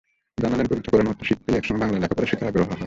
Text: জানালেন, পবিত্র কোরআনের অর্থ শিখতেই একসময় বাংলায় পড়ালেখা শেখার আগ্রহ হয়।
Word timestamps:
জানালেন, 0.37 0.67
পবিত্র 0.67 0.89
কোরআনের 0.91 1.11
অর্থ 1.11 1.21
শিখতেই 1.23 1.57
একসময় 1.57 1.79
বাংলায় 1.81 2.01
পড়ালেখা 2.01 2.29
শেখার 2.31 2.49
আগ্রহ 2.49 2.65
হয়। 2.65 2.79